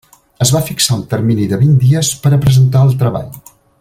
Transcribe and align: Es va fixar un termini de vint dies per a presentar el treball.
Es 0.45 0.51
va 0.53 0.61
fixar 0.69 0.95
un 0.99 1.03
termini 1.11 1.45
de 1.51 1.59
vint 1.65 1.77
dies 1.83 2.09
per 2.25 2.33
a 2.33 2.41
presentar 2.47 2.83
el 2.87 2.97
treball. 3.03 3.29